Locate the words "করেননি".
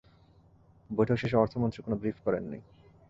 2.25-2.59